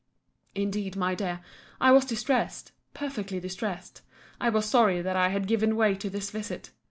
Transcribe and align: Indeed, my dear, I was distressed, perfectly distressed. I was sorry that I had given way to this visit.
Indeed, 0.55 0.95
my 0.95 1.13
dear, 1.13 1.41
I 1.79 1.91
was 1.91 2.05
distressed, 2.05 2.71
perfectly 2.95 3.39
distressed. 3.39 4.01
I 4.39 4.49
was 4.49 4.65
sorry 4.65 4.99
that 5.03 5.15
I 5.15 5.29
had 5.29 5.45
given 5.45 5.75
way 5.75 5.93
to 5.93 6.09
this 6.09 6.31
visit. 6.31 6.71